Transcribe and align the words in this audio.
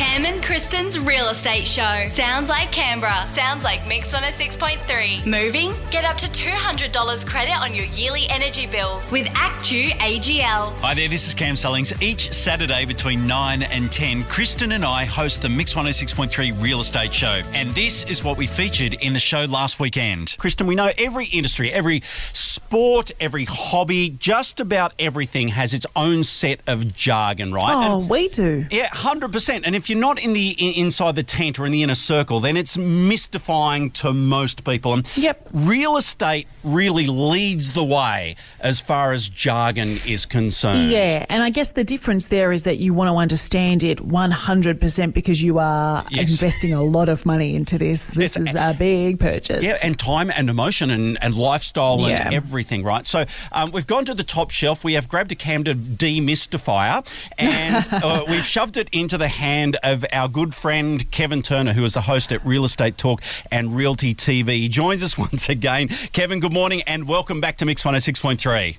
Cam 0.00 0.24
and 0.24 0.42
Kristen's 0.42 0.98
Real 0.98 1.28
Estate 1.28 1.68
Show. 1.68 2.06
Sounds 2.08 2.48
like 2.48 2.72
Canberra. 2.72 3.26
Sounds 3.26 3.62
like 3.62 3.86
Mix 3.86 4.14
106.3. 4.14 5.26
Moving? 5.26 5.74
Get 5.90 6.06
up 6.06 6.16
to 6.16 6.26
$200 6.26 7.26
credit 7.26 7.54
on 7.54 7.74
your 7.74 7.84
yearly 7.84 8.24
energy 8.30 8.66
bills 8.66 9.12
with 9.12 9.26
ActewAGL. 9.26 10.72
Hi 10.78 10.94
there, 10.94 11.06
this 11.06 11.28
is 11.28 11.34
Cam 11.34 11.54
Sellings. 11.54 11.92
Each 12.02 12.32
Saturday 12.32 12.86
between 12.86 13.26
9 13.26 13.62
and 13.62 13.92
10, 13.92 14.24
Kristen 14.24 14.72
and 14.72 14.86
I 14.86 15.04
host 15.04 15.42
the 15.42 15.50
Mix 15.50 15.74
106.3 15.74 16.62
Real 16.62 16.80
Estate 16.80 17.12
Show. 17.12 17.42
And 17.52 17.68
this 17.72 18.02
is 18.04 18.24
what 18.24 18.38
we 18.38 18.46
featured 18.46 18.94
in 18.94 19.12
the 19.12 19.20
show 19.20 19.42
last 19.44 19.78
weekend. 19.80 20.34
Kristen, 20.38 20.66
we 20.66 20.76
know 20.76 20.90
every 20.96 21.26
industry, 21.26 21.70
every 21.70 22.00
sport, 22.04 23.10
every 23.20 23.44
hobby, 23.44 24.08
just 24.08 24.60
about 24.60 24.94
everything 24.98 25.48
has 25.48 25.74
its 25.74 25.84
own 25.94 26.24
set 26.24 26.60
of 26.66 26.96
jargon, 26.96 27.52
right? 27.52 27.74
Oh, 27.74 27.98
And- 28.00 28.08
we 28.08 28.28
do. 28.28 28.64
yeah, 28.70 28.88
hundred 28.90 29.30
percent. 29.32 29.66
And 29.66 29.76
if 29.76 29.89
you're 29.90 29.98
not 29.98 30.22
in 30.22 30.32
the 30.32 30.50
in, 30.50 30.84
inside 30.86 31.16
the 31.16 31.22
tent 31.22 31.58
or 31.58 31.66
in 31.66 31.72
the 31.72 31.82
inner 31.82 31.94
circle, 31.94 32.40
then 32.40 32.56
it's 32.56 32.78
mystifying 32.78 33.90
to 33.90 34.12
most 34.12 34.64
people. 34.64 34.94
And 34.94 35.06
Yep. 35.16 35.48
real 35.52 35.96
estate 35.96 36.46
really 36.64 37.06
leads 37.06 37.72
the 37.72 37.84
way 37.84 38.36
as 38.60 38.80
far 38.80 39.12
as 39.12 39.28
jargon 39.28 40.00
is 40.06 40.24
concerned. 40.26 40.90
Yeah, 40.90 41.26
and 41.28 41.42
I 41.42 41.50
guess 41.50 41.70
the 41.70 41.84
difference 41.84 42.26
there 42.26 42.52
is 42.52 42.62
that 42.62 42.78
you 42.78 42.94
want 42.94 43.10
to 43.10 43.16
understand 43.16 43.82
it 43.82 43.98
100% 44.00 45.12
because 45.12 45.42
you 45.42 45.58
are 45.58 46.04
Yes. 46.10 46.30
investing 46.30 46.72
a 46.72 46.82
lot 46.82 47.08
of 47.08 47.26
money 47.26 47.54
into 47.54 47.76
this. 47.78 48.06
This 48.06 48.36
Yes, 48.36 48.48
is 48.50 48.54
a 48.54 48.74
big 48.78 49.18
purchase. 49.18 49.64
Yeah, 49.64 49.76
and 49.82 49.98
time 49.98 50.30
and 50.34 50.48
emotion 50.48 50.90
and, 50.90 51.18
and 51.22 51.34
lifestyle 51.34 52.00
Yeah. 52.00 52.26
and 52.26 52.34
everything, 52.34 52.82
right? 52.82 53.06
So 53.06 53.24
um, 53.52 53.70
we've 53.72 53.86
gone 53.86 54.04
to 54.04 54.14
the 54.14 54.24
top 54.24 54.50
shelf. 54.50 54.84
We 54.84 54.94
have 54.94 55.08
grabbed 55.08 55.32
a 55.32 55.34
cam 55.34 55.64
to 55.64 55.74
demystify 55.74 57.04
and 57.38 57.86
uh, 58.04 58.24
we've 58.28 58.44
shoved 58.44 58.76
it 58.76 58.88
into 58.92 59.18
the 59.18 59.28
hand 59.28 59.69
of 59.82 60.04
our 60.12 60.28
good 60.28 60.54
friend 60.54 61.10
Kevin 61.10 61.42
Turner, 61.42 61.72
who 61.72 61.84
is 61.84 61.94
the 61.94 62.02
host 62.02 62.32
at 62.32 62.44
Real 62.44 62.64
Estate 62.64 62.98
Talk 62.98 63.22
and 63.50 63.74
Realty 63.74 64.14
TV. 64.14 64.48
He 64.48 64.68
joins 64.68 65.02
us 65.02 65.16
once 65.18 65.48
again. 65.48 65.88
Kevin, 66.12 66.40
good 66.40 66.52
morning 66.52 66.82
and 66.86 67.06
welcome 67.08 67.40
back 67.40 67.56
to 67.58 67.64
Mix 67.64 67.82
106.3. 67.82 68.76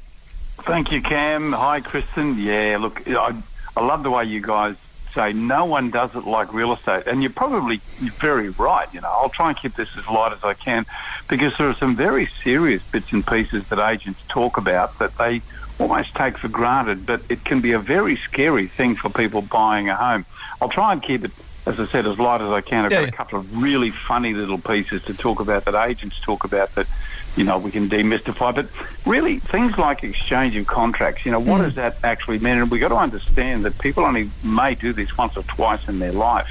Thank 0.64 0.92
you, 0.92 1.02
Cam. 1.02 1.54
Hi, 1.54 1.82
Kristen. 1.82 2.38
Yeah, 2.38 2.78
look, 2.80 3.08
I, 3.08 3.36
I 3.76 3.86
love 3.86 4.04
the 4.04 4.12
way 4.12 4.26
you 4.26 4.42
guys 4.42 4.76
say 5.14 5.34
no 5.34 5.66
one 5.66 5.90
does 5.92 6.16
it 6.16 6.26
like 6.26 6.54
real 6.54 6.74
estate, 6.74 7.08
and 7.08 7.22
you're 7.22 7.32
probably 7.32 7.78
very 8.00 8.50
right. 8.50 8.88
You 8.94 9.02
know, 9.02 9.10
I'll 9.10 9.30
try 9.30 9.50
and 9.50 9.58
keep 9.58 9.76
this 9.76 9.90
as 9.98 10.08
light 10.08 10.34
as 10.34 10.44
I 10.44 10.54
can 10.54 10.86
because 11.28 11.58
there 11.58 11.68
are 11.68 11.76
some 11.76 11.96
very 11.96 12.28
serious 12.44 12.84
bits 12.84 13.12
and 13.12 13.26
pieces 13.26 13.68
that 13.70 13.80
agents 13.80 14.20
talk 14.28 14.58
about 14.58 15.00
that 15.00 15.18
they 15.18 15.42
almost 15.82 16.16
take 16.16 16.38
for 16.38 16.48
granted, 16.48 17.06
but 17.06 17.22
it 17.30 17.44
can 17.44 17.62
be 17.62 17.72
a 17.72 17.80
very 17.80 18.16
scary 18.16 18.68
thing 18.68 18.96
for 18.96 19.10
people 19.10 19.42
buying 19.42 19.90
a 19.90 19.96
home. 19.96 20.26
I'll 20.62 20.70
try 20.70 20.94
and 20.94 21.02
keep 21.02 21.26
it, 21.26 21.32
as 21.66 21.80
I 21.80 21.86
said, 21.88 22.06
as 22.06 22.20
light 22.20 22.42
as 22.42 22.50
I 22.52 22.62
can. 22.62 22.86
I've 22.86 22.92
Yeah, 22.92 23.02
got 23.02 23.10
a 23.10 23.12
couple 23.12 23.40
of 23.40 23.58
really 23.58 23.92
funny 23.92 24.34
little 24.34 24.58
pieces 24.58 25.04
to 25.06 25.14
talk 25.14 25.40
about 25.40 25.66
that 25.66 25.76
agents 25.76 26.20
talk 26.20 26.44
about 26.44 26.74
that, 26.76 26.88
you 27.36 27.44
know, 27.44 27.58
we 27.58 27.72
can 27.72 27.90
demystify. 27.90 28.54
But 28.54 28.68
really, 29.06 29.40
things 29.40 29.78
like 29.78 30.04
exchange 30.04 30.56
of 30.56 30.68
contracts, 30.68 31.26
you 31.26 31.32
know, 31.32 31.40
what 31.40 31.60
does 31.60 31.76
that 31.76 31.98
actually 32.04 32.40
mean? 32.40 32.58
And 32.58 32.70
we've 32.70 32.82
got 32.82 32.90
to 32.90 32.98
understand 32.98 33.66
that 33.66 33.78
people 33.80 34.06
only 34.06 34.30
may 34.44 34.76
do 34.76 34.94
this 34.94 35.18
once 35.18 35.36
or 35.38 35.44
twice 35.44 35.88
in 35.88 36.00
their 36.00 36.14
life. 36.14 36.50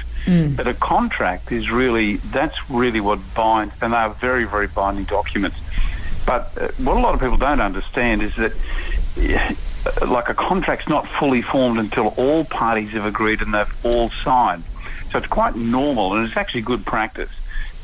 But 0.55 0.67
a 0.67 0.73
contract 0.75 1.51
is 1.51 1.71
really, 1.71 2.17
that's 2.17 2.69
really 2.69 2.99
what 3.01 3.19
binds, 3.33 3.73
and 3.81 3.93
they 3.93 3.97
are 3.97 4.09
very, 4.09 4.43
very 4.45 4.67
binding 4.67 5.05
documents. 5.05 5.57
But 6.27 6.55
uh, 6.55 6.67
what 6.77 6.95
a 6.95 6.99
lot 6.99 7.15
of 7.15 7.19
people 7.19 7.37
don't 7.37 7.59
understand 7.59 8.21
is 8.21 8.35
that, 8.35 8.53
like 10.07 10.29
a 10.29 10.33
contract's 10.33 10.87
not 10.87 11.07
fully 11.07 11.41
formed 11.41 11.79
until 11.79 12.09
all 12.17 12.45
parties 12.45 12.91
have 12.91 13.05
agreed 13.05 13.41
and 13.41 13.53
they've 13.53 13.85
all 13.85 14.09
signed. 14.09 14.63
So 15.11 15.17
it's 15.17 15.27
quite 15.27 15.55
normal, 15.55 16.13
and 16.13 16.25
it's 16.25 16.37
actually 16.37 16.61
good 16.61 16.85
practice 16.85 17.31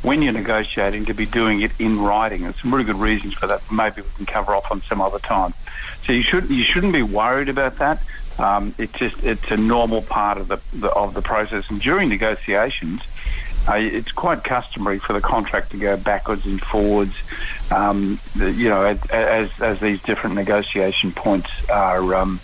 when 0.01 0.21
you're 0.21 0.33
negotiating 0.33 1.05
to 1.05 1.13
be 1.13 1.25
doing 1.25 1.61
it 1.61 1.71
in 1.79 1.99
writing. 1.99 2.43
There's 2.43 2.61
some 2.61 2.73
really 2.73 2.85
good 2.85 2.99
reasons 2.99 3.33
for 3.33 3.47
that. 3.47 3.61
Maybe 3.71 4.01
we 4.01 4.07
can 4.15 4.25
cover 4.25 4.55
off 4.55 4.71
on 4.71 4.81
some 4.83 5.01
other 5.01 5.19
time. 5.19 5.53
So 6.03 6.13
you 6.13 6.23
should 6.23 6.49
you 6.49 6.63
shouldn't 6.63 6.93
be 6.93 7.03
worried 7.03 7.49
about 7.49 7.77
that. 7.79 8.01
Um, 8.39 8.73
it's 8.77 8.93
just 8.93 9.23
it's 9.23 9.51
a 9.51 9.57
normal 9.57 10.01
part 10.03 10.37
of 10.37 10.47
the, 10.47 10.59
the 10.73 10.89
of 10.89 11.13
the 11.13 11.21
process. 11.21 11.69
And 11.69 11.81
during 11.81 12.07
negotiations, 12.07 13.01
uh, 13.67 13.75
it's 13.75 14.11
quite 14.11 14.43
customary 14.43 14.99
for 14.99 15.13
the 15.13 15.21
contract 15.21 15.71
to 15.71 15.77
go 15.77 15.97
backwards 15.97 16.45
and 16.45 16.61
forwards. 16.61 17.15
Um, 17.71 18.19
you 18.35 18.69
know, 18.69 18.83
as, 18.83 19.05
as 19.11 19.49
as 19.61 19.79
these 19.79 20.01
different 20.01 20.35
negotiation 20.35 21.11
points 21.11 21.49
are. 21.69 22.15
Um, 22.15 22.39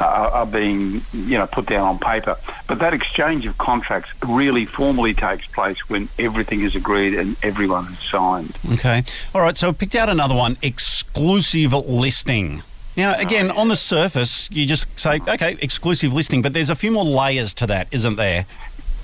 are, 0.00 0.30
are 0.30 0.46
being, 0.46 1.04
you 1.12 1.38
know, 1.38 1.46
put 1.46 1.66
down 1.66 1.86
on 1.86 1.98
paper. 1.98 2.36
But 2.66 2.78
that 2.78 2.94
exchange 2.94 3.46
of 3.46 3.58
contracts 3.58 4.10
really 4.26 4.64
formally 4.64 5.14
takes 5.14 5.46
place 5.46 5.76
when 5.88 6.08
everything 6.18 6.62
is 6.62 6.74
agreed 6.74 7.14
and 7.14 7.36
everyone 7.42 7.86
has 7.86 7.98
signed. 7.98 8.56
Okay. 8.72 9.04
All 9.34 9.42
right. 9.42 9.56
So 9.56 9.68
I 9.68 9.72
picked 9.72 9.94
out 9.94 10.08
another 10.08 10.34
one 10.34 10.56
exclusive 10.62 11.72
listing. 11.72 12.62
Now, 12.96 13.16
again, 13.18 13.50
on 13.50 13.68
the 13.68 13.76
surface, 13.76 14.50
you 14.50 14.66
just 14.66 14.98
say, 14.98 15.20
okay, 15.26 15.56
exclusive 15.62 16.12
listing, 16.12 16.42
but 16.42 16.52
there's 16.52 16.70
a 16.70 16.74
few 16.74 16.90
more 16.90 17.04
layers 17.04 17.54
to 17.54 17.66
that, 17.68 17.86
isn't 17.92 18.16
there? 18.16 18.46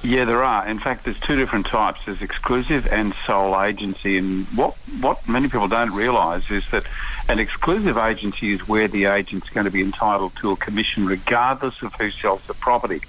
Yeah, 0.03 0.25
there 0.25 0.45
are. 0.45 0.69
In 0.69 0.79
fact, 0.79 1.05
there's 1.05 1.19
two 1.19 1.37
different 1.37 1.67
types. 1.67 2.01
There's 2.07 2.23
exclusive 2.23 2.87
and 2.87 3.15
sole 3.27 3.61
agency. 3.61 4.19
And 4.19 4.47
what, 4.49 4.75
what 5.01 5.27
many 5.29 5.49
people 5.49 5.69
don't 5.69 5.93
realise 5.93 6.49
is 6.51 6.65
that 6.71 6.85
an 7.29 7.41
exclusive 7.41 7.99
agency 7.99 8.53
is 8.53 8.69
where 8.69 8.87
the 8.87 9.07
agent's 9.07 9.49
going 9.49 9.65
to 9.65 9.71
be 9.71 9.81
entitled 9.81 10.37
to 10.37 10.53
a 10.53 10.57
commission 10.57 11.07
regardless 11.07 11.83
of 11.83 11.93
who 11.95 12.11
sells 12.11 12.43
the 12.47 12.55
property. 12.55 13.01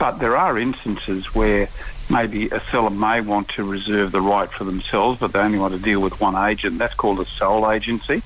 But 0.00 0.18
there 0.18 0.36
are 0.36 0.58
instances 0.58 1.34
where 1.34 1.68
maybe 2.08 2.48
a 2.48 2.60
seller 2.70 2.88
may 2.88 3.20
want 3.20 3.48
to 3.50 3.62
reserve 3.62 4.10
the 4.12 4.20
right 4.22 4.50
for 4.50 4.64
themselves, 4.64 5.20
but 5.20 5.32
they 5.32 5.38
only 5.38 5.58
want 5.58 5.74
to 5.74 5.78
deal 5.78 6.00
with 6.00 6.18
one 6.20 6.34
agent. 6.34 6.78
That's 6.78 6.94
called 6.94 7.20
a 7.20 7.26
sole 7.26 7.70
agency. 7.70 8.22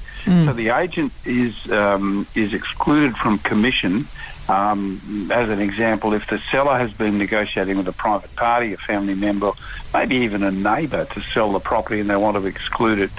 So 0.47 0.53
the 0.55 0.71
agent 0.71 1.13
is 1.27 1.71
um, 1.71 2.27
is 2.35 2.55
excluded 2.55 3.17
from 3.17 3.41
commission. 3.41 4.07
Um, 4.49 5.29
as 5.33 5.51
an 5.51 5.61
example, 5.61 6.13
if 6.15 6.29
the 6.29 6.39
seller 6.39 6.79
has 6.79 6.93
been 6.93 7.19
negotiating 7.19 7.77
with 7.77 7.89
a 7.89 7.93
private 7.93 8.35
party, 8.37 8.73
a 8.73 8.77
family 8.77 9.15
member, 9.15 9.51
maybe 9.93 10.17
even 10.17 10.43
a 10.43 10.51
neighbour 10.51 11.07
to 11.07 11.21
sell 11.21 11.53
the 11.53 11.61
property 11.61 12.01
and 12.01 12.09
they 12.09 12.17
want 12.17 12.37
to 12.37 12.47
exclude 12.47 13.01
it 13.01 13.11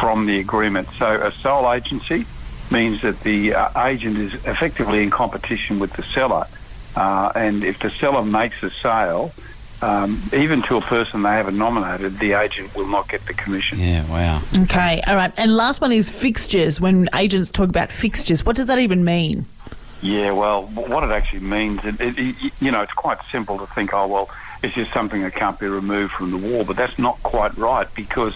from 0.00 0.26
the 0.26 0.38
agreement. 0.38 0.88
So 0.98 1.06
a 1.06 1.32
sole 1.32 1.70
agency 1.72 2.24
means 2.70 3.02
that 3.02 3.20
the 3.20 3.54
uh, 3.54 3.84
agent 3.86 4.18
is 4.18 4.34
effectively 4.46 5.02
in 5.02 5.10
competition 5.10 5.78
with 5.78 5.92
the 5.94 6.02
seller. 6.02 6.46
Uh, 6.96 7.30
and 7.34 7.62
if 7.62 7.78
the 7.78 7.90
seller 7.90 8.24
makes 8.24 8.62
a 8.62 8.70
sale, 8.70 9.32
um, 9.82 10.22
even 10.32 10.62
to 10.62 10.76
a 10.76 10.80
person 10.80 11.22
they 11.22 11.30
haven't 11.30 11.58
nominated, 11.58 12.18
the 12.18 12.32
agent 12.32 12.74
will 12.74 12.88
not 12.88 13.08
get 13.08 13.24
the 13.26 13.34
commission. 13.34 13.78
Yeah, 13.78 14.08
wow. 14.08 14.42
Okay, 14.62 15.02
all 15.06 15.14
right. 15.14 15.32
And 15.36 15.54
last 15.54 15.80
one 15.80 15.92
is 15.92 16.08
fixtures. 16.08 16.80
When 16.80 17.08
agents 17.14 17.50
talk 17.50 17.68
about 17.68 17.92
fixtures, 17.92 18.44
what 18.44 18.56
does 18.56 18.66
that 18.66 18.78
even 18.78 19.04
mean? 19.04 19.44
Yeah, 20.00 20.32
well, 20.32 20.64
what 20.64 21.04
it 21.04 21.10
actually 21.10 21.40
means, 21.40 21.84
it, 21.84 22.00
it, 22.00 22.18
it, 22.18 22.52
you 22.60 22.70
know, 22.70 22.82
it's 22.82 22.92
quite 22.92 23.18
simple 23.30 23.58
to 23.58 23.66
think, 23.66 23.92
oh, 23.92 24.06
well, 24.06 24.30
it's 24.62 24.74
just 24.74 24.92
something 24.92 25.22
that 25.22 25.34
can't 25.34 25.58
be 25.58 25.66
removed 25.66 26.12
from 26.12 26.30
the 26.30 26.36
wall, 26.36 26.64
but 26.64 26.76
that's 26.76 26.98
not 26.98 27.22
quite 27.22 27.56
right 27.56 27.88
because 27.94 28.34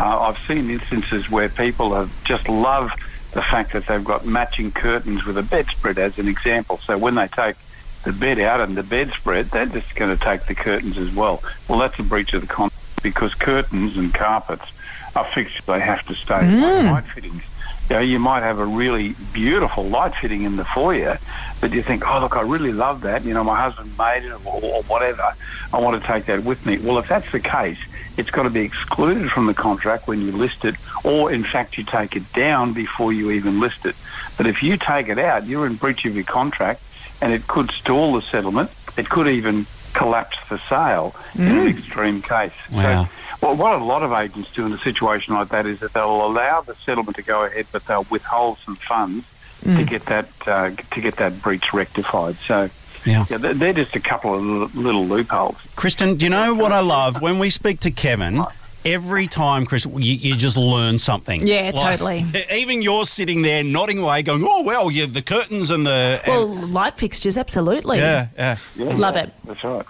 uh, 0.00 0.20
I've 0.20 0.38
seen 0.46 0.70
instances 0.70 1.30
where 1.30 1.48
people 1.48 1.94
have 1.94 2.10
just 2.24 2.48
love 2.48 2.90
the 3.32 3.42
fact 3.42 3.72
that 3.72 3.86
they've 3.86 4.04
got 4.04 4.24
matching 4.24 4.70
curtains 4.70 5.24
with 5.24 5.36
a 5.38 5.42
bedspread, 5.42 5.98
as 5.98 6.18
an 6.18 6.28
example. 6.28 6.78
So 6.78 6.96
when 6.96 7.14
they 7.16 7.28
take 7.28 7.56
the 8.04 8.12
bed 8.12 8.38
out 8.38 8.60
and 8.60 8.76
the 8.76 8.82
bedspread, 8.82 9.46
they're 9.46 9.66
just 9.66 9.94
going 9.94 10.16
to 10.16 10.22
take 10.22 10.46
the 10.46 10.54
curtains 10.54 10.98
as 10.98 11.14
well. 11.14 11.42
Well, 11.68 11.78
that's 11.78 11.98
a 11.98 12.02
breach 12.02 12.34
of 12.34 12.42
the 12.42 12.46
contract 12.46 13.02
because 13.02 13.34
curtains 13.34 13.96
and 13.96 14.12
carpets 14.12 14.70
are 15.16 15.24
fixed; 15.24 15.66
they 15.66 15.80
have 15.80 16.06
to 16.06 16.14
stay. 16.14 16.34
Like 16.34 16.82
hmm. 16.82 16.92
light 16.92 17.04
fittings. 17.04 17.42
You 17.90 17.96
know, 17.96 18.00
you 18.00 18.18
might 18.18 18.42
have 18.42 18.60
a 18.60 18.64
really 18.64 19.14
beautiful 19.34 19.84
light 19.84 20.14
fitting 20.14 20.44
in 20.44 20.56
the 20.56 20.64
foyer, 20.64 21.18
but 21.60 21.72
you 21.72 21.82
think, 21.82 22.08
oh, 22.08 22.18
look, 22.20 22.34
I 22.34 22.40
really 22.40 22.72
love 22.72 23.02
that. 23.02 23.24
You 23.24 23.34
know, 23.34 23.44
my 23.44 23.60
husband 23.60 23.92
made 23.98 24.24
it 24.24 24.32
or, 24.46 24.64
or 24.64 24.82
whatever. 24.84 25.34
I 25.72 25.80
want 25.80 26.00
to 26.00 26.06
take 26.06 26.24
that 26.26 26.44
with 26.44 26.64
me. 26.64 26.78
Well, 26.78 26.98
if 26.98 27.08
that's 27.08 27.30
the 27.30 27.40
case, 27.40 27.78
it's 28.16 28.30
got 28.30 28.44
to 28.44 28.50
be 28.50 28.62
excluded 28.62 29.30
from 29.30 29.46
the 29.46 29.54
contract 29.54 30.06
when 30.06 30.22
you 30.22 30.32
list 30.32 30.64
it, 30.64 30.76
or 31.04 31.30
in 31.30 31.44
fact, 31.44 31.76
you 31.76 31.84
take 31.84 32.16
it 32.16 32.32
down 32.32 32.72
before 32.72 33.12
you 33.12 33.30
even 33.32 33.60
list 33.60 33.84
it. 33.84 33.96
But 34.36 34.46
if 34.46 34.62
you 34.62 34.76
take 34.76 35.08
it 35.08 35.18
out, 35.18 35.46
you're 35.46 35.66
in 35.66 35.74
breach 35.74 36.06
of 36.06 36.14
your 36.14 36.24
contract, 36.24 36.80
and 37.20 37.32
it 37.32 37.46
could 37.46 37.70
stall 37.70 38.14
the 38.14 38.22
settlement. 38.22 38.70
It 38.96 39.08
could 39.08 39.28
even 39.28 39.66
collapse 39.92 40.36
the 40.48 40.58
sale 40.68 41.14
in 41.36 41.46
an 41.46 41.68
extreme 41.68 42.20
case. 42.22 42.52
Wow. 42.72 43.04
So, 43.04 43.10
well, 43.42 43.56
what 43.56 43.80
a 43.80 43.84
lot 43.84 44.02
of 44.02 44.12
agents 44.12 44.52
do 44.52 44.64
in 44.66 44.72
a 44.72 44.78
situation 44.78 45.34
like 45.34 45.48
that 45.50 45.66
is 45.66 45.80
that 45.80 45.92
they'll 45.92 46.26
allow 46.26 46.62
the 46.62 46.74
settlement 46.76 47.16
to 47.16 47.22
go 47.22 47.44
ahead, 47.44 47.66
but 47.72 47.84
they'll 47.86 48.06
withhold 48.10 48.58
some 48.58 48.76
funds 48.76 49.24
to 49.64 49.82
get 49.84 50.04
that 50.06 50.28
uh, 50.46 50.70
to 50.70 51.00
get 51.00 51.16
that 51.16 51.40
breach 51.40 51.72
rectified. 51.72 52.36
So, 52.36 52.68
Yeah. 53.06 53.24
yeah, 53.30 53.38
they're, 53.38 53.72
just 53.72 53.96
a 53.96 54.00
couple 54.00 54.34
of 54.34 54.42
little, 54.42 54.82
little 54.82 55.06
loopholes. 55.06 55.56
Kristen, 55.74 56.16
do 56.16 56.26
you 56.26 56.30
know 56.30 56.52
what 56.54 56.70
I 56.72 56.80
love? 56.80 57.22
When 57.22 57.38
we 57.38 57.48
speak 57.50 57.80
to 57.80 57.90
Kevin, 57.90 58.42
every 58.84 59.26
time, 59.26 59.66
Chris, 59.66 59.84
you, 59.86 60.14
you 60.14 60.34
just 60.34 60.56
learn 60.56 60.98
something. 60.98 61.46
Yeah, 61.46 61.72
totally. 61.72 62.24
Even 62.52 62.82
you're 62.82 63.04
sitting 63.04 63.42
there 63.42 63.62
nodding 63.64 63.98
away, 63.98 64.22
going, 64.22 64.44
"Oh 64.46 64.62
well, 64.62 64.90
yeah, 64.90 65.06
the 65.06 65.22
curtains 65.22 65.70
and 65.70 65.86
the." 65.86 66.20
and- 66.24 66.28
Well, 66.32 66.46
light 66.46 66.96
fixtures, 66.98 67.36
absolutely. 67.36 67.98
yeah, 67.98 68.28
yeah. 68.36 68.56
Yeah, 68.76 68.94
Love 68.96 69.16
yeah, 69.16 69.22
it. 69.24 69.32
That's 69.44 69.64
right. 69.64 69.86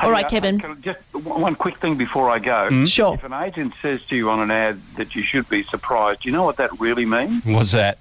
All 0.00 0.10
right, 0.10 0.26
uh, 0.26 0.28
Kevin. 0.28 0.58
can 0.58 0.80
Just 0.82 0.98
one 1.14 1.40
one 1.40 1.54
quick 1.54 1.78
thing 1.78 1.96
before 1.96 2.30
I 2.30 2.38
go. 2.38 2.84
Sure. 2.86 3.14
If 3.14 3.24
an 3.24 3.32
agent 3.32 3.72
says 3.80 4.04
to 4.06 4.16
you 4.16 4.28
on 4.30 4.40
an 4.40 4.50
ad 4.50 4.80
that 4.96 5.16
you 5.16 5.22
should 5.22 5.48
be 5.48 5.62
surprised, 5.62 6.24
you 6.24 6.32
know 6.32 6.42
what 6.44 6.56
that 6.58 6.78
really 6.78 7.06
means? 7.06 7.44
What's 7.44 7.72
that? 7.72 7.98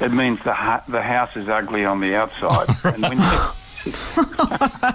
It 0.00 0.12
means 0.12 0.42
the 0.42 0.52
ha- 0.52 0.82
the 0.88 1.00
house 1.02 1.36
is 1.36 1.48
ugly 1.48 1.84
on 1.84 2.00
the 2.00 2.14
outside. 2.16 2.68
and 2.84 3.02
when 3.02 3.18
you, 3.18 4.24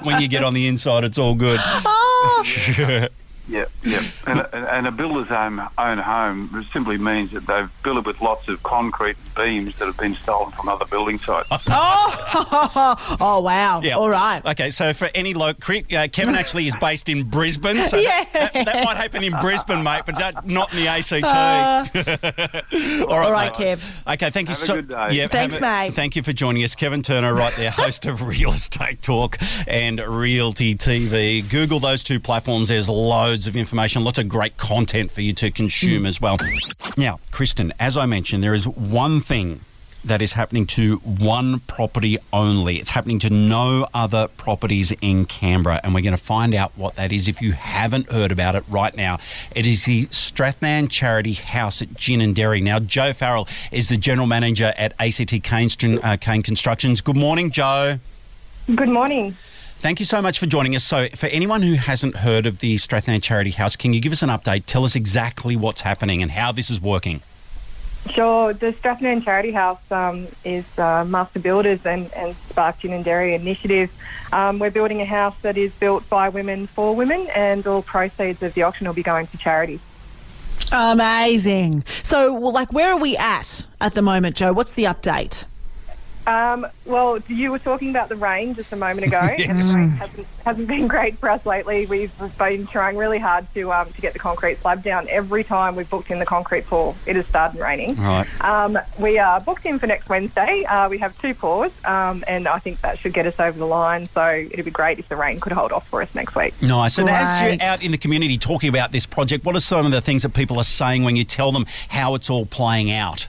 When 0.03 0.21
you 0.21 0.27
get 0.27 0.44
on 0.44 0.53
the 0.53 0.68
inside, 0.68 1.03
it's 1.06 1.18
all 1.18 1.33
good. 1.33 1.59
yeah, 2.77 3.07
yeah. 3.48 3.65
And, 4.28 4.39
a- 4.39 4.74
and 4.74 4.86
a 4.88 4.92
builder's 4.92 5.31
own, 5.31 5.60
own 5.78 5.98
home 5.98 6.66
simply 6.72 6.98
means 6.98 7.31
that 7.31 7.48
they've 7.48 7.69
built 7.83 7.98
it 7.98 8.06
with 8.06 8.22
lots 8.22 8.48
of 8.48 8.62
concrete 8.63 9.18
beams 9.36 9.75
that 9.80 9.86
have 9.86 9.98
been 9.98 10.13
stolen 10.16 10.51
from 10.51 10.69
other 10.69 10.86
building 10.86 11.18
sites. 11.18 11.50
Oh, 11.74 13.18
oh 13.19 13.39
wow. 13.42 13.81
Yeah. 13.81 13.95
All 13.98 14.10
right. 14.10 14.45
Okay, 14.45 14.69
so 14.69 14.94
for 14.94 15.10
any 15.16 15.33
local, 15.33 15.75
uh, 15.95 16.07
Kevin 16.12 16.36
actually 16.36 16.68
is 16.68 16.75
based 16.75 17.10
in 17.10 17.24
Brisbane, 17.24 17.81
so 17.83 17.98
Yeah. 18.01 18.25
that, 18.33 18.54
that, 18.54 18.66
that 18.66 18.83
might 18.86 18.98
happen 18.98 19.24
in 19.24 19.33
Brisbane, 19.33 19.84
mate, 19.84 20.04
but 20.06 20.18
that, 20.18 20.45
not 20.48 20.72
in 20.74 20.80
the 20.80 20.88
ACT. 20.88 21.24
all 21.24 23.13
All 23.22 23.31
right, 23.31 23.57
mate. 23.57 23.77
Kev. 23.77 24.13
Okay, 24.13 24.30
thank 24.30 24.50
you 24.50 24.54
Have 24.54 24.63
a 24.63 24.66
so 24.66 24.75
good 24.75 24.89
day. 24.89 25.07
Yeah, 25.12 25.27
Thanks, 25.27 25.54
have 25.56 25.63
a- 25.63 25.66
mate. 25.66 25.94
Thank 25.94 26.16
you 26.16 26.24
for 26.24 26.34
joining 26.34 26.63
us, 26.63 26.75
Kevin 26.75 27.01
Turner, 27.01 27.34
right 27.34 27.54
there, 27.56 27.72
host 27.72 28.06
of 28.06 28.22
Real 28.22 28.51
Estate 28.51 29.01
Talk 29.01 29.38
and 29.68 30.00
Realty 30.00 30.75
TV. 30.75 31.50
Google 31.50 31.80
those 31.80 32.04
two 32.04 32.19
platforms. 32.19 32.69
There's 32.69 32.89
loads 32.89 33.48
of 33.48 33.56
information, 33.56 33.70
lots 33.73 34.18
of 34.18 34.27
great 34.29 34.57
content 34.57 35.12
for 35.12 35.21
you 35.21 35.33
to 35.33 35.47
Mm. 35.51 35.56
consume 35.56 36.06
as 36.06 36.19
well. 36.21 36.38
Now, 36.97 37.19
Kristen, 37.31 37.73
as 37.79 37.97
I 37.97 38.06
mentioned, 38.06 38.44
there 38.44 38.53
is 38.53 38.68
one 38.68 39.21
thing 39.21 39.62
that 40.03 40.19
is 40.19 40.33
happening 40.33 40.65
to 40.65 40.95
one 40.97 41.59
property 41.68 42.18
only. 42.33 42.77
It's 42.77 42.89
happening 42.89 43.19
to 43.19 43.29
no 43.29 43.88
other 43.94 44.27
properties 44.29 44.91
in 45.00 45.25
Canberra, 45.25 45.79
and 45.83 45.94
we're 45.94 46.01
going 46.01 46.18
to 46.18 46.23
find 46.23 46.56
out 46.56 46.71
what 46.75 46.95
that 46.95 47.12
is. 47.12 47.27
If 47.27 47.39
you 47.39 47.51
haven't 47.51 48.12
heard 48.12 48.31
about 48.31 48.56
it 48.56 48.63
right 48.68 48.97
now, 48.97 49.19
it 49.56 49.68
is 49.68 49.85
the 49.85 50.07
Strathnairn 50.07 50.89
Charity 50.89 51.33
House 51.33 51.83
at 51.83 51.89
Ginninderry. 51.89 52.63
Now, 52.63 52.79
Jo 52.79 53.13
Farrell 53.13 53.47
is 53.71 53.89
the 53.89 53.97
general 53.97 54.25
manager 54.25 54.74
at 54.75 54.94
ACT 55.00 55.44
Kane, 55.44 55.69
uh, 56.01 56.17
Kane 56.19 56.41
Constructions. 56.41 57.01
Good 57.01 57.17
morning, 57.17 57.51
Jo. 57.51 58.00
Good 58.74 58.89
morning. 58.89 59.35
Thank 59.81 60.00
you 60.00 60.06
so 60.06 60.22
much 60.22 60.38
for 60.38 60.45
joining 60.45 60.75
us. 60.75 60.83
So, 60.83 61.07
for 61.16 61.25
anyone 61.25 61.63
who 61.63 61.74
hasn't 61.74 62.18
heard 62.18 62.45
of 62.45 62.60
the 62.60 62.75
Strathnairn 62.75 63.24
Charity 63.24 63.50
House, 63.50 63.75
can 63.75 63.94
you 63.94 64.00
give 64.00 64.12
us 64.12 64.22
an 64.22 64.30
update? 64.30 64.68
Tell 64.68 64.83
us 64.83 64.95
exactly 64.95 65.56
what's 65.56 65.81
happening 65.81 66.22
and 66.22 66.30
how 66.30 66.51
this 66.51 66.69
is 66.69 66.80
working. 66.80 67.24
Sure. 68.12 68.54
The 68.54 68.74
Strathnairn 68.74 69.24
Charity 69.24 69.50
House 69.50 69.80
um, 69.92 70.28
is 70.45 70.66
uh, 70.78 71.04
Master 71.06 71.39
Builders 71.39 71.83
and, 71.83 72.13
and 72.13 72.36
Spark 72.36 72.80
Ginninderry 72.80 73.33
initiative. 73.33 73.92
Um, 74.31 74.60
we're 74.60 74.69
building 74.69 75.01
a 75.01 75.06
house 75.06 75.42
that 75.42 75.57
is 75.57 75.72
built 75.74 76.07
by 76.07 76.30
women 76.30 76.68
for 76.68 76.95
women, 76.95 77.27
and 77.34 77.66
all 77.66 77.81
proceeds 77.81 78.44
of 78.44 78.54
the 78.54 78.62
auction 78.62 78.86
will 78.86 78.94
be 78.94 79.01
going 79.01 79.25
to 79.25 79.38
charity. 79.39 79.80
Amazing. 80.72 81.86
So, 82.04 82.31
well, 82.36 82.51
like, 82.51 82.72
where 82.72 82.92
are 82.92 83.00
we 83.00 83.18
at 83.18 83.66
at 83.81 83.95
the 83.95 84.04
moment, 84.04 84.36
Jo? 84.36 84.54
What's 84.54 84.74
the 84.74 84.84
update? 84.84 85.45
Um, 86.27 86.68
well, 86.85 87.19
you 87.27 87.51
were 87.51 87.59
talking 87.59 87.89
about 87.89 88.09
the 88.09 88.15
rain 88.15 88.56
just 88.56 88.71
a 88.73 88.75
moment 88.75 89.07
ago, 89.07 89.19
and 89.19 89.59
the 89.59 89.73
rain 89.73 89.89
hasn't, 89.89 90.27
hasn't 90.45 90.68
been 90.68 90.88
great 90.88 91.18
for 91.18 91.29
us 91.29 91.45
lately. 91.45 91.85
We've 91.85 92.12
been 92.38 92.68
trying 92.68 92.97
really 92.97 93.19
hard 93.19 93.51
to 93.53 93.71
um, 93.73 93.91
to 93.91 94.01
get 94.01 94.13
the 94.13 94.19
concrete 94.19 94.59
slab 94.59 94.83
down. 94.83 95.07
Every 95.09 95.44
time 95.44 95.75
we've 95.75 95.89
booked 95.89 96.12
in 96.12 96.19
the 96.19 96.25
concrete 96.25 96.65
pour, 96.65 96.95
it 97.06 97.15
has 97.15 97.25
started 97.27 97.59
raining. 97.59 97.95
Right. 97.95 98.27
Um, 98.44 98.77
we 99.00 99.18
are 99.18 99.39
booked 99.39 99.65
in 99.65 99.79
for 99.79 99.88
next 99.88 100.09
Wednesday. 100.09 100.63
Uh, 100.65 100.89
we 100.89 100.97
have 101.00 101.19
two 101.21 101.33
pours, 101.33 101.71
um, 101.85 102.24
and 102.27 102.47
I 102.47 102.59
think 102.59 102.81
that 102.81 103.00
should 103.00 103.13
get 103.13 103.25
us 103.25 103.39
over 103.39 103.57
the 103.57 103.65
line. 103.65 104.06
So 104.06 104.27
it'd 104.27 104.65
be 104.65 104.71
great 104.71 105.00
if 105.00 105.09
the 105.09 105.15
rain 105.15 105.39
could 105.39 105.53
hold 105.53 105.71
off 105.71 105.88
for 105.88 106.01
us 106.01 106.13
next 106.13 106.35
week. 106.35 106.53
Nice. 106.62 106.97
And 106.97 107.09
as 107.09 107.41
you're 107.41 107.67
out 107.67 107.83
in 107.83 107.91
the 107.91 107.97
community 107.97 108.38
talking 108.38 108.69
about 108.69 108.91
this 108.91 109.06
project, 109.06 109.45
what 109.45 109.56
are 109.56 109.62
some 109.62 109.85
of 109.85 109.91
the 109.91 110.01
things 110.01 110.24
that 110.24 110.33
people 110.33 110.57
are 110.57 110.63
saying 110.63 111.03
when 111.03 111.15
you 111.15 111.24
tell 111.24 111.51
them 111.51 111.65
how 111.89 112.15
it's 112.15 112.29
all 112.29 112.45
playing 112.45 112.91
out? 112.91 113.27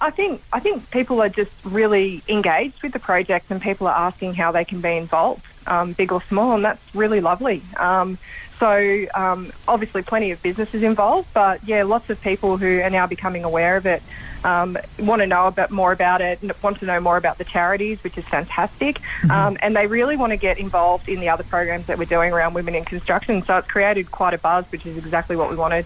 I 0.00 0.10
think 0.10 0.42
I 0.52 0.60
think 0.60 0.90
people 0.90 1.20
are 1.22 1.28
just 1.28 1.52
really 1.64 2.22
engaged 2.28 2.82
with 2.82 2.92
the 2.92 2.98
project, 2.98 3.50
and 3.50 3.60
people 3.60 3.86
are 3.86 3.96
asking 3.96 4.34
how 4.34 4.52
they 4.52 4.64
can 4.64 4.80
be 4.80 4.96
involved, 4.96 5.44
um, 5.66 5.92
big 5.92 6.12
or 6.12 6.22
small, 6.22 6.54
and 6.54 6.64
that's 6.64 6.82
really 6.94 7.20
lovely. 7.20 7.62
Um, 7.76 8.18
so 8.58 9.06
um, 9.14 9.52
obviously, 9.66 10.02
plenty 10.02 10.30
of 10.32 10.42
businesses 10.42 10.82
involved, 10.82 11.28
but 11.32 11.66
yeah, 11.66 11.82
lots 11.84 12.10
of 12.10 12.20
people 12.20 12.58
who 12.58 12.80
are 12.80 12.90
now 12.90 13.06
becoming 13.06 13.44
aware 13.44 13.76
of 13.76 13.86
it. 13.86 14.02
Um, 14.42 14.78
want 14.98 15.20
to 15.20 15.26
know 15.26 15.46
a 15.46 15.50
bit 15.50 15.70
more 15.70 15.92
about 15.92 16.22
it, 16.22 16.40
want 16.62 16.78
to 16.80 16.86
know 16.86 17.00
more 17.00 17.18
about 17.18 17.36
the 17.36 17.44
charities, 17.44 18.02
which 18.02 18.16
is 18.16 18.24
fantastic. 18.24 19.00
Um, 19.30 19.58
and 19.60 19.76
they 19.76 19.86
really 19.86 20.16
want 20.16 20.32
to 20.32 20.38
get 20.38 20.58
involved 20.58 21.08
in 21.10 21.20
the 21.20 21.28
other 21.28 21.44
programs 21.44 21.86
that 21.86 21.98
we're 21.98 22.06
doing 22.06 22.32
around 22.32 22.54
women 22.54 22.74
in 22.74 22.84
construction. 22.86 23.42
So 23.42 23.58
it's 23.58 23.68
created 23.68 24.10
quite 24.10 24.32
a 24.32 24.38
buzz, 24.38 24.64
which 24.72 24.86
is 24.86 24.96
exactly 24.96 25.36
what 25.36 25.50
we 25.50 25.56
wanted. 25.56 25.84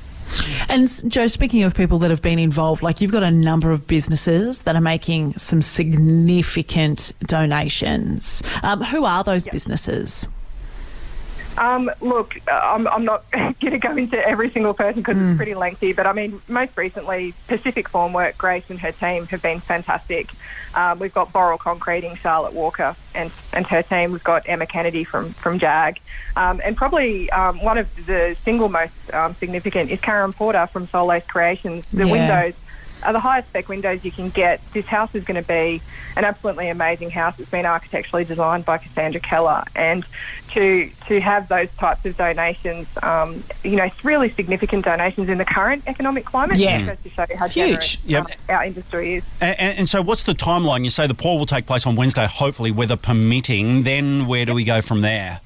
And 0.68 1.10
Jo, 1.10 1.26
speaking 1.26 1.62
of 1.62 1.74
people 1.74 1.98
that 2.00 2.10
have 2.10 2.22
been 2.22 2.38
involved, 2.38 2.82
like 2.82 3.00
you've 3.00 3.12
got 3.12 3.22
a 3.22 3.30
number 3.30 3.70
of 3.70 3.86
businesses 3.86 4.60
that 4.62 4.76
are 4.76 4.80
making 4.80 5.34
some 5.38 5.62
significant 5.62 7.12
donations. 7.20 8.42
Um, 8.62 8.82
who 8.82 9.04
are 9.04 9.24
those 9.24 9.46
businesses? 9.48 10.28
Um, 11.56 11.90
look, 12.00 12.36
I'm, 12.50 12.86
I'm 12.88 13.04
not 13.04 13.24
going 13.32 13.54
to 13.60 13.78
go 13.78 13.96
into 13.96 14.16
every 14.26 14.50
single 14.50 14.74
person 14.74 15.02
because 15.02 15.16
it's 15.16 15.36
pretty 15.36 15.54
lengthy, 15.54 15.92
but 15.92 16.06
I 16.06 16.12
mean, 16.12 16.40
most 16.48 16.76
recently, 16.76 17.34
Pacific 17.46 17.88
Formwork, 17.88 18.36
Grace 18.36 18.68
and 18.70 18.78
her 18.80 18.92
team 18.92 19.26
have 19.26 19.40
been 19.42 19.60
fantastic. 19.60 20.30
Um, 20.74 20.98
we've 20.98 21.14
got 21.14 21.32
Boral 21.32 21.58
Concreting, 21.58 22.16
Charlotte 22.16 22.52
Walker, 22.52 22.96
and, 23.14 23.30
and 23.52 23.66
her 23.68 23.82
team. 23.82 24.10
We've 24.10 24.24
got 24.24 24.48
Emma 24.48 24.66
Kennedy 24.66 25.04
from, 25.04 25.30
from 25.34 25.58
JAG. 25.60 26.00
Um, 26.36 26.60
and 26.64 26.76
probably 26.76 27.30
um, 27.30 27.62
one 27.62 27.78
of 27.78 27.94
the 28.06 28.36
single 28.42 28.68
most 28.68 29.14
um, 29.14 29.34
significant 29.34 29.90
is 29.92 30.00
Karen 30.00 30.32
Porter 30.32 30.66
from 30.66 30.88
Soul 30.88 31.06
Lace 31.06 31.26
Creations. 31.26 31.86
The 31.86 32.04
Yeah. 32.06 32.10
windows 32.12 32.54
are 33.04 33.12
the 33.12 33.20
highest 33.20 33.48
spec 33.48 33.68
windows 33.68 34.04
you 34.04 34.10
can 34.10 34.30
get. 34.30 34.60
This 34.72 34.86
house 34.86 35.14
is 35.14 35.24
going 35.24 35.40
to 35.42 35.46
be 35.46 35.80
an 36.16 36.24
absolutely 36.24 36.68
amazing 36.68 37.10
house. 37.10 37.38
It's 37.38 37.50
been 37.50 37.66
architecturally 37.66 38.24
designed 38.24 38.64
by 38.64 38.78
Cassandra 38.78 39.20
Keller, 39.20 39.64
and 39.74 40.04
to 40.50 40.88
to 41.06 41.20
have 41.20 41.48
those 41.48 41.68
types 41.74 42.04
of 42.06 42.16
donations, 42.16 42.86
um, 43.02 43.42
you 43.62 43.76
know, 43.76 43.84
it's 43.84 44.04
really 44.04 44.30
significant 44.30 44.84
donations 44.84 45.28
in 45.28 45.38
the 45.38 45.44
current 45.44 45.82
economic 45.86 46.24
climate. 46.24 46.58
Yeah. 46.58 46.80
It 46.80 46.86
goes 46.86 46.96
to 47.02 47.10
show 47.10 47.26
you 47.28 47.36
how 47.36 47.48
Huge. 47.48 47.64
generous 47.66 47.96
Yep. 48.04 48.24
um, 48.24 48.56
our 48.56 48.64
industry 48.64 49.14
is. 49.14 49.24
And, 49.40 49.60
and, 49.60 49.78
and 49.80 49.88
so, 49.88 50.02
what's 50.02 50.22
the 50.22 50.32
timeline? 50.32 50.84
You 50.84 50.90
say 50.90 51.06
the 51.06 51.14
pour 51.14 51.38
will 51.38 51.46
take 51.46 51.66
place 51.66 51.86
on 51.86 51.96
Wednesday, 51.96 52.26
hopefully, 52.26 52.70
weather 52.70 52.96
permitting. 52.96 53.82
Then, 53.82 54.26
where 54.26 54.44
do 54.44 54.54
we 54.54 54.64
go 54.64 54.80
from 54.80 55.00
there? 55.00 55.40